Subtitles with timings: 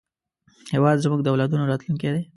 [0.73, 2.23] هېواد زموږ د اولادونو راتلونکی دی